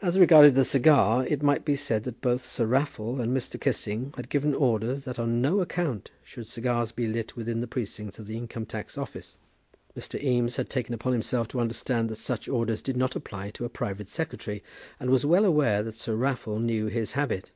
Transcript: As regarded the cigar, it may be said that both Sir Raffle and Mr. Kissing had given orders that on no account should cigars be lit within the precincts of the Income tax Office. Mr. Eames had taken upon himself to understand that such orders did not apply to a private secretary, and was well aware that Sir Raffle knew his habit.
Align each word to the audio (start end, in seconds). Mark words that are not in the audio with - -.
As 0.00 0.20
regarded 0.20 0.54
the 0.54 0.64
cigar, 0.64 1.26
it 1.26 1.42
may 1.42 1.58
be 1.58 1.74
said 1.74 2.04
that 2.04 2.20
both 2.20 2.44
Sir 2.46 2.64
Raffle 2.64 3.20
and 3.20 3.36
Mr. 3.36 3.60
Kissing 3.60 4.12
had 4.14 4.28
given 4.28 4.54
orders 4.54 5.02
that 5.04 5.18
on 5.18 5.42
no 5.42 5.58
account 5.60 6.12
should 6.22 6.46
cigars 6.46 6.92
be 6.92 7.08
lit 7.08 7.34
within 7.34 7.60
the 7.60 7.66
precincts 7.66 8.20
of 8.20 8.28
the 8.28 8.36
Income 8.36 8.66
tax 8.66 8.96
Office. 8.96 9.36
Mr. 9.96 10.22
Eames 10.22 10.54
had 10.54 10.70
taken 10.70 10.94
upon 10.94 11.12
himself 11.12 11.48
to 11.48 11.58
understand 11.58 12.08
that 12.08 12.18
such 12.18 12.48
orders 12.48 12.80
did 12.80 12.96
not 12.96 13.16
apply 13.16 13.50
to 13.50 13.64
a 13.64 13.68
private 13.68 14.06
secretary, 14.08 14.62
and 15.00 15.10
was 15.10 15.26
well 15.26 15.44
aware 15.44 15.82
that 15.82 15.96
Sir 15.96 16.14
Raffle 16.14 16.60
knew 16.60 16.86
his 16.86 17.14
habit. 17.18 17.50